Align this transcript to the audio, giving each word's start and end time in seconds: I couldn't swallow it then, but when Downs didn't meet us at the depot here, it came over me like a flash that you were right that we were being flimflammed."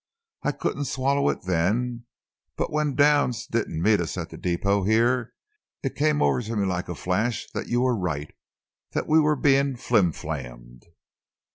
I 0.41 0.51
couldn't 0.51 0.85
swallow 0.85 1.29
it 1.29 1.43
then, 1.45 2.05
but 2.57 2.71
when 2.71 2.95
Downs 2.95 3.45
didn't 3.45 3.83
meet 3.83 3.99
us 3.99 4.17
at 4.17 4.31
the 4.31 4.37
depot 4.39 4.81
here, 4.83 5.31
it 5.83 5.93
came 5.93 6.23
over 6.23 6.39
me 6.55 6.65
like 6.65 6.89
a 6.89 6.95
flash 6.95 7.45
that 7.53 7.67
you 7.67 7.81
were 7.81 7.95
right 7.95 8.33
that 8.93 9.05
we 9.05 9.19
were 9.19 9.35
being 9.35 9.75
flimflammed." 9.75 10.85